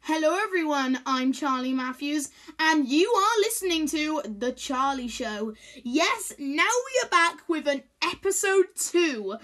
[0.00, 0.98] Hello, everyone.
[1.04, 5.52] I'm Charlie Matthews, and you are listening to The Charlie Show.
[5.82, 9.36] Yes, now we are back with an episode two.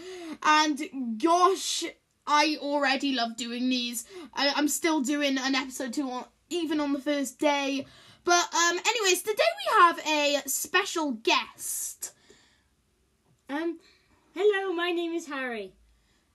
[0.42, 1.84] And gosh,
[2.26, 4.06] I already love doing these.
[4.32, 7.86] I- I'm still doing an episode two, on, even on the first day.
[8.24, 12.12] But, um, anyways, today we have a special guest.
[13.50, 13.78] Um,
[14.34, 15.74] hello, my name is Harry.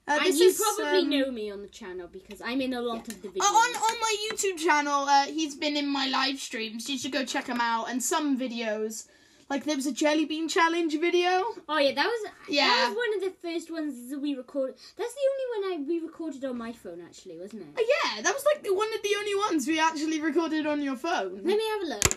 [0.08, 2.80] Uh, and you is, probably um, know me on the channel because I'm in a
[2.80, 3.42] lot of the videos.
[3.42, 6.88] Uh, on on my YouTube channel, uh, he's been in my live streams.
[6.90, 7.88] You should go check him out.
[7.90, 9.06] And some videos,
[9.48, 11.44] like there was a jelly bean challenge video.
[11.68, 12.66] oh yeah, that was Yeah.
[12.66, 14.74] that was one of the first ones that we recorded.
[14.96, 17.86] That's the only one I we recorded on my phone actually, wasn't Uh, it?
[17.94, 20.96] yeah, that was like the, one of the only ones we actually recorded on your
[20.96, 21.34] phone.
[21.36, 22.16] Let me have a look.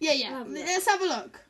[0.00, 0.30] Yeah, yeah.
[0.38, 0.48] Have.
[0.48, 1.44] Let's have a look.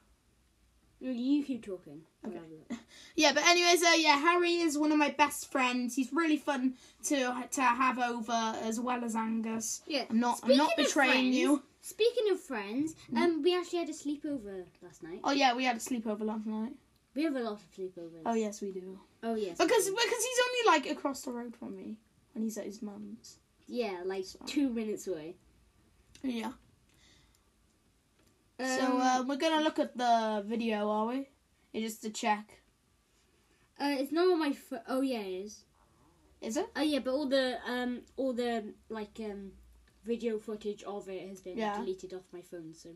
[1.01, 2.03] You keep talking.
[2.27, 2.35] Okay.
[2.35, 2.81] have a look.
[3.15, 5.95] Yeah, but anyways, uh, yeah, Harry is one of my best friends.
[5.95, 6.75] He's really fun
[7.05, 9.83] to to have over, as well as Angus.
[9.87, 10.05] Yeah.
[10.11, 11.63] I'm not I'm not betraying friends- you.
[11.81, 15.21] Speaking of friends, um, we actually had a sleepover last night.
[15.25, 16.73] Oh yeah, we had a sleepover last night.
[17.15, 18.23] We have a lot of sleepovers.
[18.27, 18.99] Oh yes, we do.
[19.23, 19.57] Oh yes.
[19.59, 21.97] Because because he's only like across the road from me,
[22.35, 23.39] and he's at his mum's.
[23.69, 25.37] yeah, like two minutes away.
[26.23, 26.53] Yeah.
[28.61, 31.29] Um, so uh, we're gonna look at the video, are we?
[31.73, 32.61] Yeah, just to check.
[33.81, 34.53] uh, it's not on my.
[34.53, 35.65] Fo- oh yeah, it is.
[36.41, 36.67] Is it?
[36.77, 39.53] Oh yeah, but all the um all the like um
[40.05, 41.77] video footage of it has been Yeah.
[41.77, 42.91] deleted off my phone, so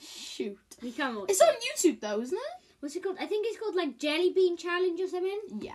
[0.00, 0.58] Shoot.
[0.82, 1.30] we can't watch.
[1.30, 1.48] It's it.
[1.48, 2.64] on YouTube though, isn't it?
[2.80, 3.16] What's it called?
[3.20, 5.40] I think it's called like Jelly Bean Challenge or something.
[5.60, 5.74] Yeah.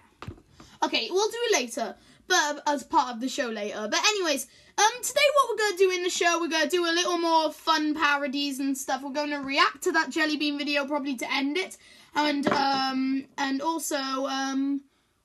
[0.83, 1.95] Okay, we'll do it later,
[2.27, 3.87] but as part of the show later.
[3.89, 4.47] But anyways,
[4.77, 7.51] um, today what we're gonna do in the show, we're gonna do a little more
[7.51, 9.01] fun parodies and stuff.
[9.03, 11.77] We're gonna react to that jelly bean video probably to end it,
[12.15, 14.81] and um, and also um,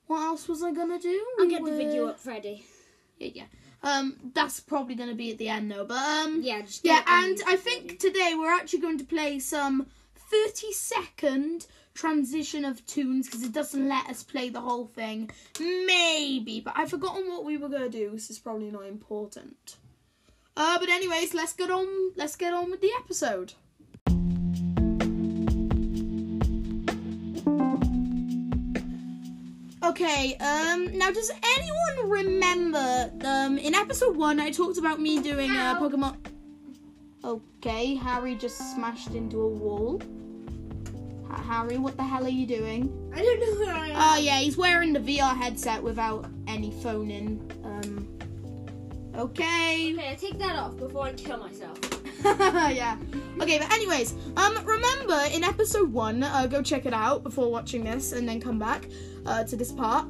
[0.07, 1.25] what else was I gonna do?
[1.39, 2.65] I'll get the video up ready.
[3.19, 3.43] Yeah, yeah.
[3.83, 5.85] Um, that's probably gonna be at the end though.
[5.85, 8.97] But um, Yeah, just Yeah, get it on and I think today we're actually going
[8.99, 14.61] to play some 30 second transition of tunes because it doesn't let us play the
[14.61, 15.29] whole thing.
[15.59, 18.11] Maybe, but I've forgotten what we were going to do.
[18.11, 19.77] This is probably not important.
[20.55, 22.13] Uh, but anyways, let's get on.
[22.15, 23.53] Let's get on with the episode.
[29.83, 35.51] Okay, um, now does anyone remember, um, in episode one I talked about me doing
[35.51, 36.15] uh, Pokemon.
[37.23, 40.01] Okay, Harry just smashed into a wall.
[41.33, 42.91] Ha- Harry, what the hell are you doing?
[43.13, 43.95] I don't know where I am.
[43.97, 47.51] Oh yeah, he's wearing the VR headset without any phone in.
[47.63, 48.07] Um,
[49.15, 49.93] okay.
[49.93, 51.77] okay, I take that off before I kill myself.
[52.23, 52.97] yeah.
[53.41, 57.83] Okay, but anyways, um, remember in episode one, uh, go check it out before watching
[57.83, 58.87] this, and then come back
[59.25, 60.05] uh, to this part.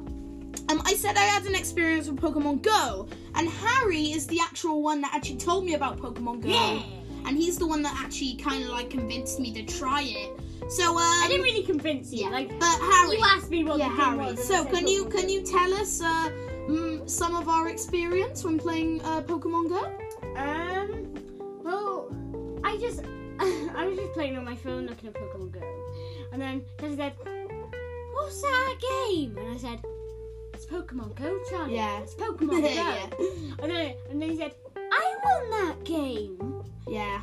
[0.68, 4.82] Um, I said I had an experience with Pokemon Go, and Harry is the actual
[4.82, 6.82] one that actually told me about Pokemon Go, Yeah.
[7.26, 10.33] and he's the one that actually kind of like convinced me to try it.
[10.68, 12.24] So, um, I didn't really convince you.
[12.24, 14.16] yeah, Like but Harry, you asked me what yeah, Harry.
[14.16, 14.46] was.
[14.46, 16.30] So, can you can you tell us uh,
[16.68, 19.82] mm, some of our experience when playing uh, Pokemon Go?
[20.40, 21.10] Um.
[21.62, 22.08] Well,
[22.64, 23.02] I just
[23.40, 25.60] I was just playing on my phone looking at Pokemon Go,
[26.32, 27.12] and then Daddy said,
[28.12, 29.80] "What's that game?" And I said,
[30.54, 31.74] "It's Pokemon Go, Charlie.
[31.76, 32.00] Yeah.
[32.00, 33.06] it's Pokemon Go." Yeah.
[33.60, 37.20] And then and then he said, "I want that game." Yeah.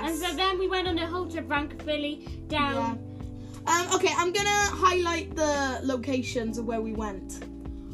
[0.00, 2.98] And so then we went on a whole trip around Philly down
[3.66, 7.44] Um, okay, I'm gonna highlight the locations of where we went.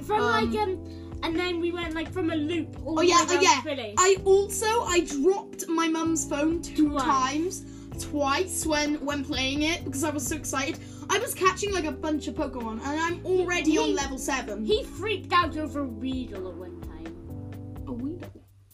[0.05, 0.79] from um, like um,
[1.23, 3.43] and then we went like from a loop all Oh the yeah, way oh around
[3.43, 3.61] yeah.
[3.63, 3.95] Philly.
[3.99, 7.05] I also I dropped my mum's phone two Twice.
[7.05, 7.65] times,
[8.05, 10.79] twice when when playing it because I was so excited.
[11.11, 14.65] I was catching like a bunch of Pokemon, and I'm already He- on level seven.
[14.65, 16.71] he freaked out over Weedle at one time.
[16.71, 16.78] a Weedle.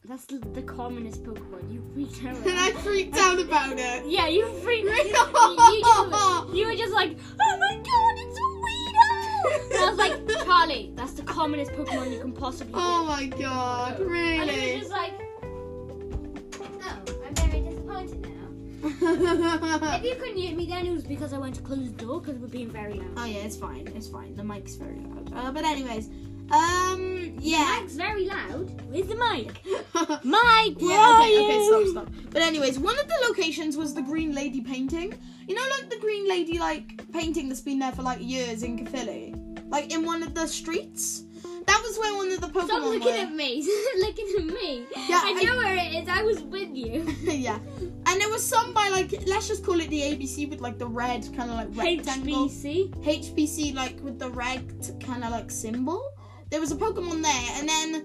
[0.06, 1.72] That's the, the commonest Pokemon.
[1.72, 2.36] You freaked out.
[2.46, 4.04] And I freaked out about it.
[4.06, 4.84] Yeah, you freaked.
[4.84, 9.72] you, you, just, you were just like, oh my god, it's a Weedle!
[9.72, 13.98] And I was like, Charlie, that's the commonest Pokemon you can possibly Oh my god,
[14.00, 14.38] really!
[14.40, 14.72] And it really?
[14.74, 15.12] was just like,
[16.60, 16.66] oh,
[17.26, 18.48] I'm very disappointed now.
[19.02, 22.04] oh If you couldn't hear me then, it was because I went to close the
[22.04, 23.08] door because we're being very loud.
[23.16, 24.34] Oh yeah, it's fine, it's fine.
[24.34, 25.32] The mic's very loud.
[25.34, 26.10] Uh, but anyways,
[26.50, 27.78] um, yeah.
[27.80, 28.70] Mike's very loud.
[28.90, 29.60] Where's the mic?
[30.24, 31.44] Mike, where Yeah, okay, you?
[31.44, 32.14] okay, stop, stop.
[32.30, 35.14] But anyways, one of the locations was the Green Lady painting.
[35.48, 38.78] You know, like the Green Lady like painting that's been there for like years in
[38.78, 39.34] Caerphilly,
[39.68, 41.24] like in one of the streets.
[41.66, 43.10] That was where one of the Pokemon Stop looking were.
[43.20, 43.62] at me.
[43.62, 44.84] Stop looking at me.
[45.08, 46.08] Yeah, I I- know where it is.
[46.08, 47.02] I was with you.
[47.22, 47.58] yeah,
[48.06, 50.86] and there was some by like let's just call it the ABC with like the
[50.86, 52.48] red kind of like rectangle.
[52.48, 52.90] HBC.
[53.04, 54.62] HBC like with the red
[55.00, 56.02] kind of like symbol.
[56.50, 58.04] There was a Pokemon there, and then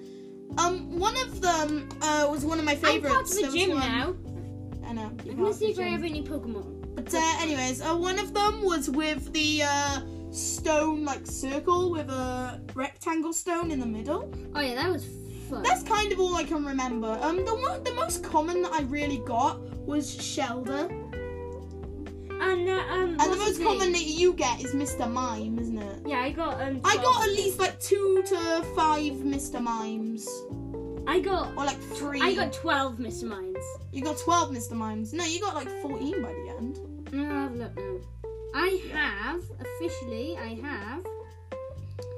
[0.58, 3.38] Um, one of them uh, was one of my I'm part favorites.
[3.38, 4.16] of the gym one- now.
[4.88, 5.12] I know.
[5.30, 6.96] I'm gonna see if I have any Pokemon.
[6.96, 10.02] But uh, anyways, uh, one of them was with the uh,
[10.32, 14.34] stone like circle with a rectangle stone in the middle.
[14.56, 15.06] Oh yeah, that was
[15.50, 15.62] fun.
[15.62, 17.12] That's kind of all I can remember.
[17.22, 20.90] Um, the one, the most common that I really got was Shellder,
[22.60, 25.10] and uh, um, and the most common that you get is Mr.
[25.10, 26.02] Mime, isn't it?
[26.06, 26.82] Yeah, I got um.
[26.84, 29.62] I got at least like two to five Mr.
[29.62, 30.28] Mimes,
[31.08, 31.56] I got.
[31.56, 32.22] or like three.
[32.22, 33.24] I got twelve Mr.
[33.24, 33.64] Mimes.
[33.92, 34.74] You got twelve Mr.
[34.74, 35.14] Mimes.
[35.14, 36.80] No, you got like fourteen by the end.
[37.12, 37.96] No, I'll have a look now.
[38.54, 40.38] I have officially.
[40.38, 41.06] I have.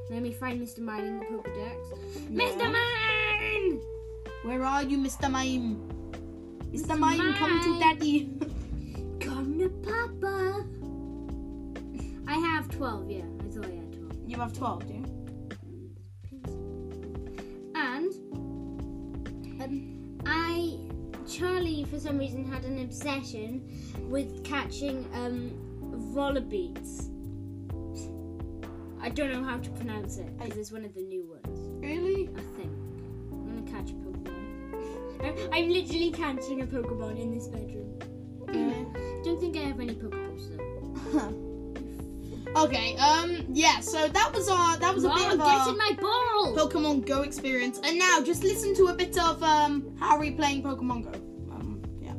[0.10, 0.80] Let me find Mr.
[0.80, 2.32] Mime in the Pokedex.
[2.32, 2.72] Mr.
[2.72, 3.82] Mime.
[4.44, 5.30] Where are you, Mr.
[5.30, 5.80] Mime?
[6.74, 6.86] Mr.
[6.86, 6.98] Mr.
[6.98, 8.30] Mime, come to daddy.
[12.82, 13.20] 12, yeah.
[13.20, 14.12] I thought I had 12.
[14.26, 15.06] You have 12, do you?
[17.76, 18.12] And
[19.62, 20.80] um, I
[21.30, 23.70] Charlie for some reason had an obsession
[24.10, 25.52] with catching um
[26.12, 27.12] volabeets.
[29.00, 31.86] I don't know how to pronounce it because it's one of the new ones.
[31.86, 32.30] Really?
[32.36, 32.72] I think.
[33.32, 35.50] I'm gonna catch a Pokemon.
[35.54, 38.00] I'm literally catching a Pokemon in this bedroom.
[39.24, 41.38] Don't think I have any Pokeballs though.
[42.66, 42.96] okay.
[42.98, 43.46] Um.
[43.52, 43.80] Yeah.
[43.80, 46.56] So that was our that was a bit of get our in my ball!
[46.56, 51.04] Pokemon Go experience, and now just listen to a bit of um Harry playing Pokemon
[51.04, 51.12] Go.
[51.52, 51.82] Um.
[52.00, 52.16] Yeah.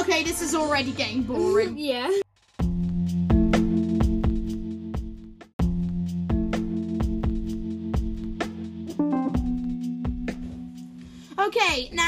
[0.00, 1.76] Okay, this is already getting boring.
[1.78, 2.10] yeah.
[11.38, 12.05] Okay, now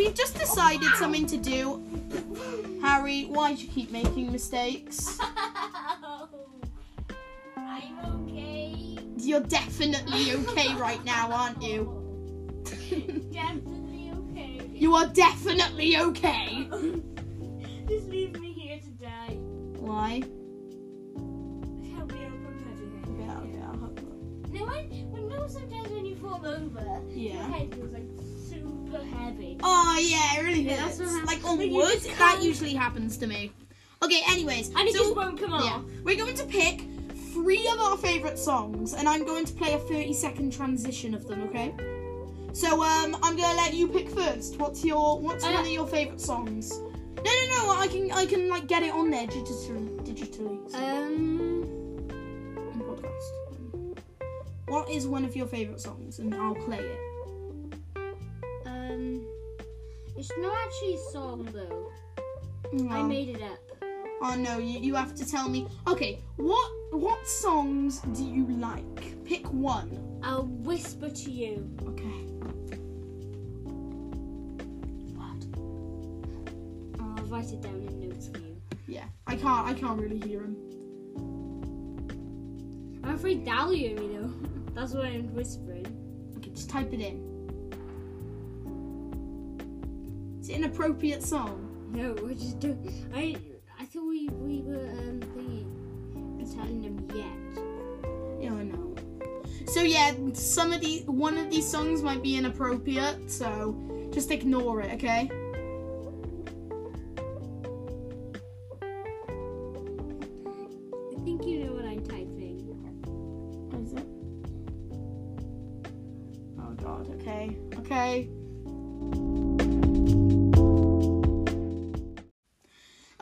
[0.00, 1.82] we've just decided something to do.
[2.80, 5.18] Harry, why do you keep making mistakes?
[7.56, 8.96] I'm okay.
[9.18, 11.96] You're definitely okay right now, aren't you?
[13.30, 14.60] Definitely okay.
[14.72, 16.66] You are definitely okay.
[17.88, 19.36] Just leave me here to die.
[19.78, 20.22] Why?
[21.94, 22.56] Help me, I'll come
[23.18, 24.00] Yeah, yeah, I'll look.
[24.50, 28.19] No, when, when, sometimes when you fall over, your head feels like
[28.90, 29.56] super heavy.
[29.62, 31.00] Oh yeah, it really Yeah, hurts.
[31.26, 33.52] like on wood, that can't- usually happens to me.
[34.02, 35.64] Okay, anyways, And it so just won't come off.
[35.64, 36.82] yeah, we're going to pick
[37.34, 41.26] three of our favorite songs, and I'm going to play a 30 second transition of
[41.28, 41.42] them.
[41.44, 41.74] Okay.
[42.52, 44.56] So um, I'm gonna let you pick first.
[44.58, 46.72] What's your What's Uh, one of your favorite songs?
[46.78, 47.70] No, no, no.
[47.78, 49.88] I can I can like get it on there digitally.
[50.04, 50.58] Digitally.
[50.70, 51.62] so, Um,
[52.80, 54.00] podcast.
[54.66, 56.98] What is one of your favorite songs, and I'll play it.
[60.30, 61.90] It's not actually a song though.
[62.94, 63.06] I Oh.
[63.06, 63.58] made it up.
[64.22, 65.66] Oh no, you, you have to tell me.
[65.88, 69.24] Okay, what what songs do you like?
[69.24, 70.20] Pick one.
[70.22, 71.68] I'll whisper to you.
[71.86, 72.26] Okay.
[75.16, 75.40] What?
[77.00, 78.56] I'll write it down in notes for you.
[78.86, 80.56] Yeah, I can't I can't really hear him.
[83.02, 84.32] I'm afraid Dal hear me though.
[84.74, 85.86] That's why I'm whispering.
[86.36, 87.39] Okay, just type it in.
[90.50, 91.68] Is it an appropriate song?
[91.92, 93.08] No, we're just doing.
[93.14, 93.36] I
[93.78, 97.62] I thought we we were um thingy, telling them yet.
[98.40, 98.96] Yeah, I know.
[99.68, 103.76] So yeah, some of the one of these songs might be inappropriate, so
[104.12, 105.30] just ignore it, okay?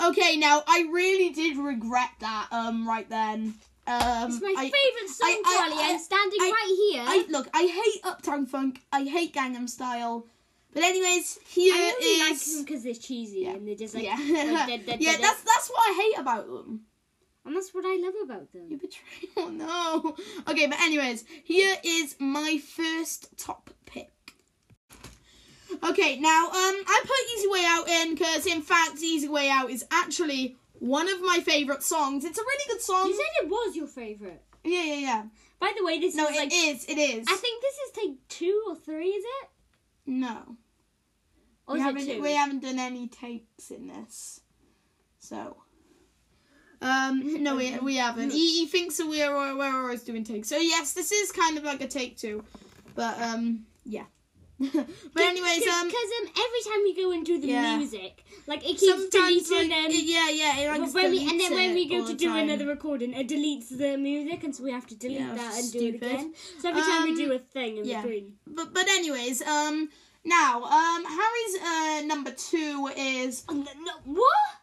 [0.07, 3.55] Okay, now I really did regret that um right then.
[3.87, 5.83] Um It's my I, favourite song, I- I- Charlie.
[5.83, 7.05] I- I'm standing right here.
[7.07, 10.27] I look, I hate Uptown Funk, I hate Gangnam Style.
[10.75, 13.53] But anyways, here I only like them because they're cheesy Yeah.
[13.55, 15.17] and they're just like, yeah, like, da- da- yeah.
[15.17, 15.23] da.
[15.23, 16.83] That's that's what I hate about them.
[17.47, 18.67] and that's what I love about them.
[18.71, 19.29] You betray.
[19.39, 20.15] Oh no.
[20.53, 24.11] Okay, but anyways, here is my first top pick.
[25.85, 29.71] Okay, now um, I put Easy Way Out in because in fact, Easy Way Out
[29.71, 32.25] is actually one of my favorite songs.
[32.25, 33.07] It's a really good song.
[33.09, 34.43] You said it was your favorite.
[34.65, 35.23] Yeah, yeah, yeah.
[35.61, 36.85] By the way, this No, is it like is.
[36.87, 37.27] It is.
[37.29, 39.49] I think this is take two or three, is it?
[40.07, 40.57] no.
[41.67, 44.41] Or we haven't it we haven't done any takes in this,
[45.19, 45.59] so.
[46.81, 48.31] Um, no, we, we haven't.
[48.31, 50.49] He, he thinks that we're we're always doing takes.
[50.49, 52.43] So yes, this is kind of like a take two,
[52.95, 54.05] but um, yeah.
[54.59, 57.77] But anyways, um, because um, every time we go into the Yeah.
[57.77, 61.39] music, like it keeps deleting like, um, it- yeah, yeah, it like when we, and
[61.41, 62.49] then when we go to do time.
[62.49, 65.73] another recording, it deletes the music, and so we have to delete Yeah, that and
[65.73, 66.35] do it again.
[66.61, 68.03] So every time we Um, do a thing in yeah.
[68.03, 68.35] between.
[68.47, 69.89] But but anyways, um,
[70.25, 74.58] now um, Harry's uh number two is no, what?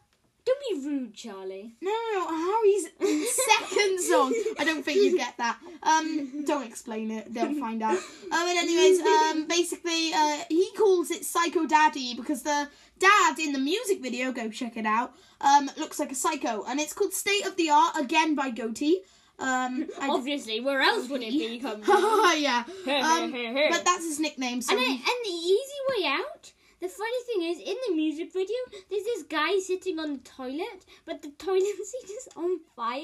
[0.45, 1.73] Don't be rude, Charlie.
[1.81, 2.87] no no no Harry's
[3.35, 4.33] second song.
[4.59, 5.57] I don't think you get that.
[5.81, 7.33] Um, don't explain it.
[7.33, 7.97] They'll find out.
[7.97, 7.99] Uh,
[8.29, 12.67] but anyways, um, basically, uh, he calls it Psycho Daddy because the
[12.99, 16.79] dad in the music video, go check it out, um, looks like a psycho, and
[16.79, 18.97] it's called State of the Art again by Gotye.
[19.37, 21.59] Um, Obviously, where else would it be?
[22.39, 22.63] Yeah.
[22.87, 23.31] Um,
[23.71, 24.61] but that's his nickname.
[24.61, 26.51] So And, he- and the easy way out.
[26.85, 28.55] The funny thing is, in the music video,
[28.91, 33.01] there's this guy sitting on the toilet, but the toilet seat is on fire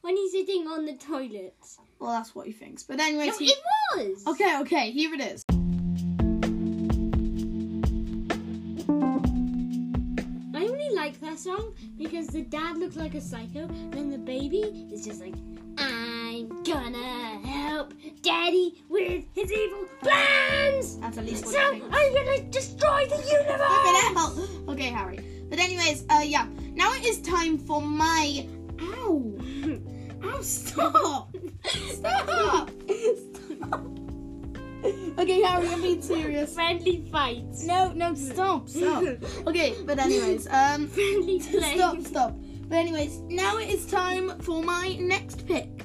[0.00, 1.54] when he's sitting on the toilet.
[2.00, 2.82] well, that's what he thinks.
[2.82, 3.58] But anyways, No, he, it
[3.94, 4.26] was.
[4.26, 5.44] okay, okay, here it is.
[10.52, 14.18] I only like that song because the dad looks like a psycho, and then the
[14.18, 15.34] baby is just like,
[16.40, 17.92] I'm gonna help
[18.22, 20.96] daddy with his evil plans!
[20.98, 21.58] That's at least So.
[21.60, 24.48] I'm gonna destroy the universe!
[24.70, 25.18] Okay, Harry.
[25.50, 26.46] But anyways, uh, yeah.
[26.72, 28.48] Now it is time for my.
[28.80, 29.38] Ow!
[30.24, 30.40] Ow!
[30.40, 31.36] Stop!
[31.66, 32.70] Stop!
[33.50, 33.86] Stop!
[35.18, 36.54] Okay, Harry, I'm being serious.
[36.54, 37.64] Friendly fights.
[37.64, 39.02] No, no, stop, stop.
[39.46, 41.76] Okay, but anyways, um, Friendly play.
[41.76, 42.34] stop, stop.
[42.66, 45.84] But anyways, now it is time for my next pick.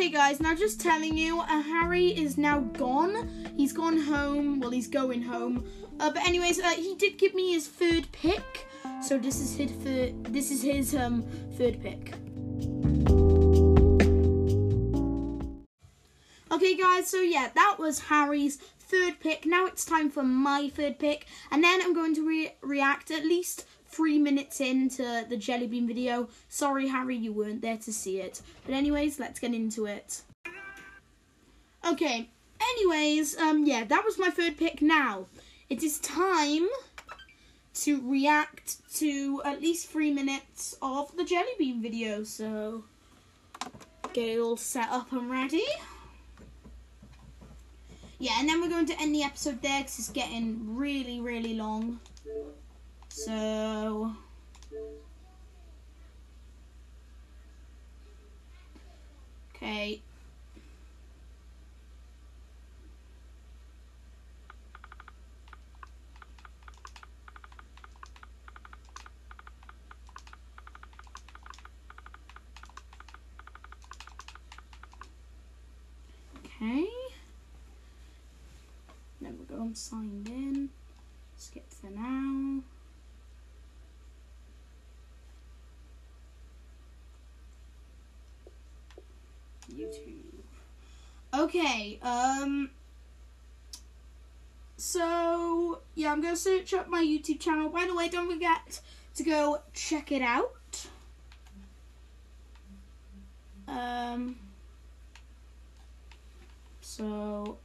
[0.00, 3.28] Okay, guys, now just telling you, uh, Harry is now gone.
[3.54, 4.58] He's gone home.
[4.58, 5.62] Well, he's going home.
[6.00, 8.66] Uh, but anyways, uh, he did give me his third pick.
[9.06, 10.24] So this is his third.
[10.24, 11.22] This is his um
[11.58, 12.14] third pick.
[16.50, 17.06] Okay, guys.
[17.06, 19.44] So yeah, that was Harry's third pick.
[19.44, 23.26] Now it's time for my third pick, and then I'm going to re- react at
[23.26, 26.28] least three minutes into the jelly bean video.
[26.48, 28.40] Sorry, Harry, you weren't there to see it.
[28.64, 30.22] But anyways, let's get into it.
[31.86, 32.28] Okay.
[32.60, 34.82] Anyways, um, yeah, that was my third pick.
[34.82, 35.26] Now
[35.68, 36.68] it is time
[37.72, 42.22] to react to at least three minutes of the jelly bean video.
[42.24, 42.84] So
[44.12, 45.64] get it all set up and ready.
[48.18, 51.54] Yeah, and then we're going to end the episode there because it's getting really, really
[51.54, 52.00] long.
[53.10, 54.14] So.
[59.54, 60.00] Okay.
[76.46, 76.86] Okay.
[79.20, 80.70] Then we go and signed in.
[81.36, 82.62] Skip for now.
[89.80, 90.42] YouTube.
[91.32, 92.70] Okay, um
[94.76, 97.68] so yeah, I'm gonna search up my YouTube channel.
[97.68, 98.80] By the way, don't forget
[99.14, 100.86] to go check it out.
[103.68, 104.36] Um
[106.80, 107.58] so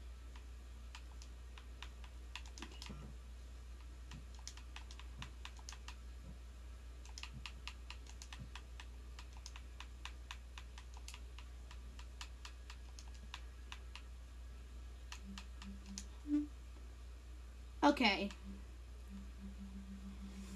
[17.96, 18.30] Okay.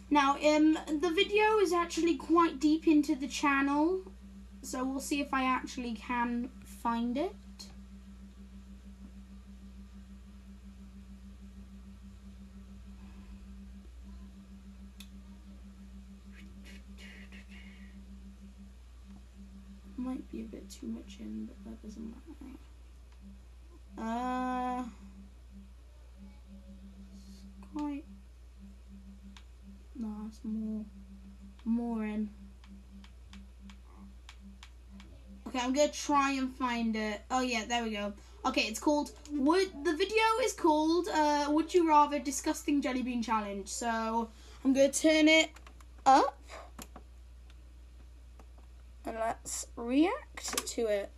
[0.10, 4.01] Now, um, the video is actually quite deep into the channel,
[4.62, 7.34] so we'll see if I actually can find it.
[19.96, 22.19] Might be a bit too much in, but that doesn't matter.
[23.98, 24.84] Uh,
[27.15, 27.41] it's
[27.74, 28.05] quite.
[30.01, 30.86] No, it's more,
[31.65, 32.29] more in.
[35.46, 37.22] Okay, I'm gonna try and find it.
[37.29, 38.13] Oh yeah, there we go.
[38.46, 39.12] Okay, it's called.
[39.34, 43.68] Would the video is called uh, "Would You Rather Disgusting Jelly Bean Challenge"?
[43.68, 44.29] So
[44.63, 45.50] I'm gonna turn it
[46.06, 46.39] up,
[49.06, 51.12] and let's react to it.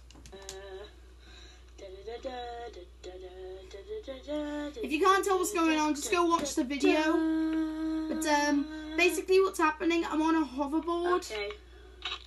[4.83, 7.80] If you can't tell what's going on, just go watch the video.
[8.11, 8.65] But um,
[8.97, 10.03] basically, what's happening?
[10.05, 11.31] I'm on a hoverboard.
[11.31, 11.51] Okay.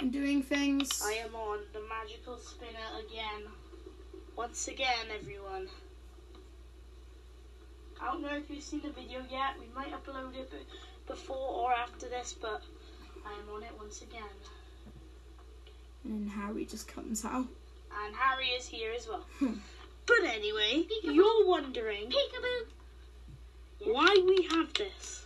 [0.01, 1.03] and doing things.
[1.05, 3.43] I am on the magical spinner again.
[4.37, 5.69] Once again, everyone.
[8.01, 9.57] I don't know if you've seen the video yet.
[9.61, 10.51] We might upload it
[11.07, 12.63] before or after this, but
[13.27, 14.35] I am on it once again.
[16.05, 17.47] And then Harry just comes out.
[18.05, 19.25] And Harry is here as well.
[20.07, 21.15] But anyway, Peekaboo.
[21.15, 22.67] you're wondering Peekaboo.
[23.91, 25.24] why we have this.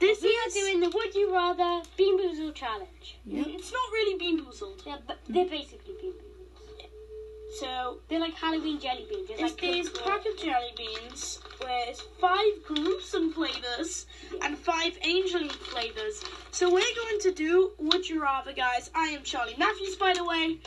[0.00, 3.18] This We is are doing the Would You Rather Bean Boozle challenge.
[3.24, 3.46] Yep.
[3.48, 4.82] It's not really bean boozled.
[4.86, 7.54] Yeah, but they're basically bean boozles.
[7.58, 9.30] So They're like Halloween jelly beans.
[9.30, 14.06] It's It's like these cooked pack of jelly beans where it's five gruesome flavors
[14.42, 16.22] and five angelic flavors.
[16.52, 18.90] So we're going to do Would You Rather, guys.
[18.94, 20.58] I am Charlie Matthews, by the way.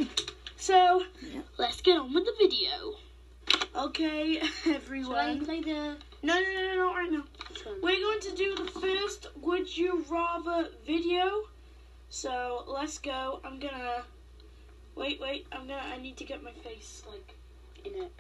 [0.57, 1.41] So Yeah.
[1.57, 2.95] let's get on with the video.
[3.75, 5.05] Okay, everyone.
[5.05, 5.45] Shall I everyone.
[5.45, 7.23] play the No, no, no, no, no, right now.
[7.81, 11.43] We're going to do the first Would You Rather video.
[12.09, 13.39] So let's go.
[13.43, 14.03] I'm gonna.
[14.95, 15.47] Wait, wait.
[15.51, 15.81] I'm gonna.
[15.93, 17.35] I need to get my face, like,
[17.85, 18.11] in it.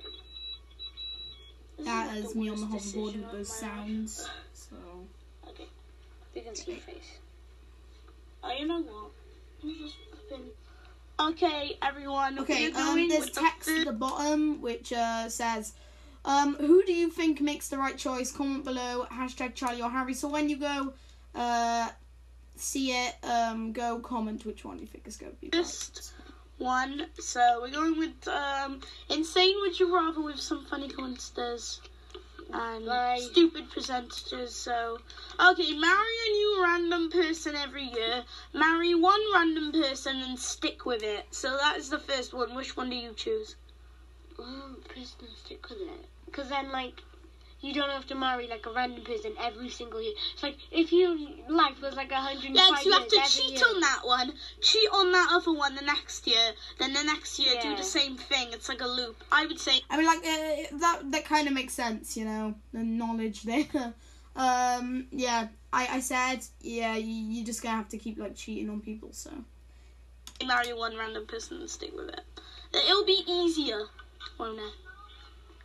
[1.77, 3.47] This That like is me on the hoverboard with those my life.
[3.47, 4.29] sounds.
[4.53, 4.77] So
[5.49, 5.65] Okay.
[6.33, 7.17] We can see your face.
[8.43, 9.11] Oh, you know what?
[9.63, 9.95] I'm just
[10.27, 10.45] flipping.
[11.19, 12.39] Okay, everyone.
[12.39, 15.73] okay, um, there's with the text at the bottom which uh, says,
[16.25, 19.05] um, "Who do you think makes the right choice?" Comment below.
[19.11, 20.13] Hashtag Charlie or Harry.
[20.13, 20.93] So when you go,
[21.35, 21.89] uh,
[22.55, 25.65] see it, um, go comment which one you think is going to be right.
[25.65, 26.13] First
[26.57, 27.07] one.
[27.19, 29.55] So we're going with um, insane.
[29.61, 31.81] Would you rather with some funny coincidence
[32.53, 33.19] and Right.
[33.21, 34.53] stupid percentages?
[34.55, 34.99] So
[35.39, 38.23] okay, marry a new random person every year.
[38.53, 41.25] Marry one random person and stick with it.
[41.31, 42.53] So that is the first one.
[42.53, 43.55] Which one do you choose?
[44.41, 46.05] Oh, person stick with it.
[46.25, 47.01] Because then, like,
[47.61, 50.13] you don't have to marry like a random person every single year.
[50.33, 51.15] It's like if your
[51.47, 53.67] life was like a hundred and Yeah, you have to cheat year.
[53.69, 57.53] on that one, cheat on that other one the next year, then the next year
[57.61, 58.47] do the same thing.
[58.51, 59.23] It's like a loop.
[59.31, 62.55] I would say I mean, like uh, that that kind of makes sense, you know,
[62.73, 63.67] the knowledge there.
[64.35, 68.69] um, yeah, I I said, yeah, you you just gonna have to keep like cheating
[68.71, 69.09] on people.
[69.11, 69.29] So
[70.45, 72.21] marry one random person and stick with it.
[72.73, 73.83] It'll be easier,
[74.39, 74.73] Oh, won't it?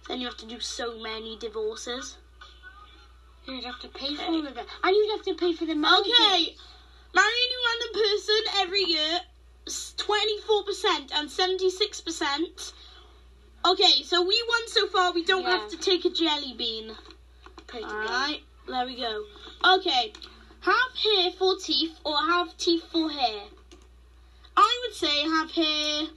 [0.08, 2.16] Then you have to do so many divorces.
[3.46, 5.74] You'd have to pay for all of it, and you'd have to pay for the
[5.74, 6.00] marriage.
[6.00, 6.56] Okay,
[7.14, 9.20] marry a new random person every year.
[9.96, 12.72] Twenty-four percent and seventy-six percent.
[13.64, 15.12] Okay, so we won so far.
[15.12, 15.58] We don't Yeah.
[15.58, 16.96] have to take a jelly bean.
[17.74, 19.24] Alright, there we go.
[19.64, 20.12] Okay,
[20.60, 23.42] have hair for teeth or have teeth for hair?
[24.56, 26.08] I would say have hair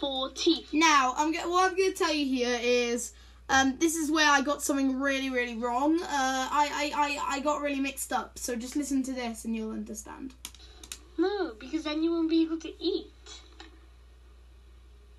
[0.00, 0.68] for teeth.
[0.72, 3.12] now I'm go- what I'm gonna tell you here is.
[3.52, 6.00] Um, this is where I got something really, really wrong.
[6.00, 8.38] Uh, I, I, I, I got really mixed up.
[8.38, 10.34] So just listen to this and you'll understand.
[11.18, 13.08] No, because then you won't be able to eat.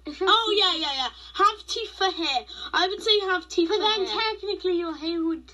[0.21, 1.09] Oh yeah, yeah, yeah.
[1.35, 2.45] Have teeth for hair.
[2.73, 4.21] I would say have teeth But for then hair.
[4.33, 5.51] technically your hair would.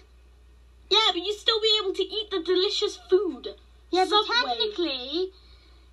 [0.90, 3.56] yeah, but you'd still be able to eat the delicious food.
[3.90, 5.32] Yeah, but technically,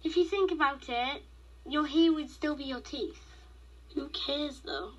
[0.05, 1.23] if you think about it,
[1.67, 3.24] your hair would still be your teeth.
[3.95, 4.91] Who cares though?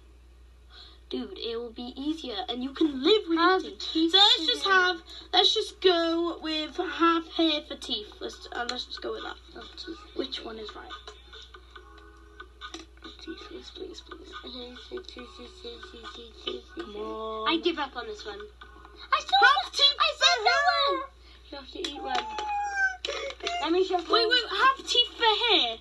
[1.10, 3.92] Dude, it will be easier and you can live with Have your teeth.
[3.94, 5.02] teeth So let's just have
[5.34, 8.08] let's just go with half hair for teeth.
[8.20, 9.36] Let's uh, let's just go with that.
[9.56, 9.96] Oh.
[10.16, 10.90] Which one is right?
[13.24, 14.02] Please, please, please.
[16.76, 17.50] Come on.
[17.50, 18.40] I give up on this one.
[19.12, 21.02] I still have teeth I said that one.
[21.50, 22.26] You have to eat one.
[23.62, 24.14] Let me shuffle.
[24.14, 25.78] Wait, wait, have teeth for hair.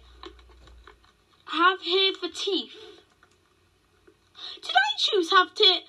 [1.46, 2.72] Have hair for teeth.
[5.10, 5.82] Choose have teeth?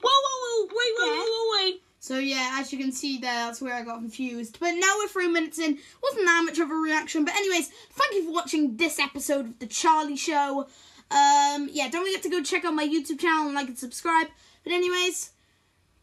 [0.00, 1.22] Whoa, whoa, whoa, wait, wait, Yeah.
[1.22, 1.82] wait, wait, wait.
[2.00, 4.58] So yeah, as you can see there, that's where I got confused.
[4.60, 5.78] But now we're three minutes in.
[6.02, 7.24] Wasn't that much of a reaction.
[7.24, 10.68] But anyways, thank you for watching this episode of the Charlie Show.
[11.10, 14.28] Um, yeah, don't forget to go check out my YouTube channel and like and subscribe.
[14.62, 15.30] But anyways,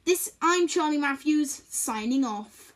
[0.03, 2.73] this I'm Charlie Matthews signing off.